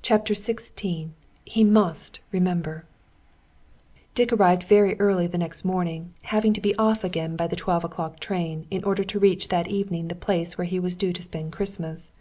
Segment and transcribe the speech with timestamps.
[0.00, 1.10] CHAPTER XVI
[1.44, 2.86] "HE MUST REMEMBER"
[4.14, 7.84] Dick arrived very early the next morning, having to be off again by the twelve
[7.84, 11.20] o'clock train, in order to reach that evening the place where he was due to
[11.22, 12.14] spend Christmas.